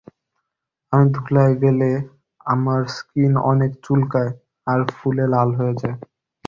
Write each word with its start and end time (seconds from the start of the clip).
আমি 0.93 1.07
ধুলায় 1.15 1.55
গেলে 1.63 1.89
আমার 2.45 2.81
স্কিন 2.95 3.33
অনেক 3.51 3.71
চুলকায় 3.83 4.31
আর 4.67 4.79
ফুলে 4.91 5.25
লাল 5.27 5.49
হয়ে 5.59 5.75
যায়। 5.81 5.97